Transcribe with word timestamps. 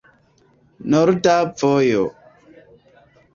Norda 0.93 1.35
vojo. 1.59 2.07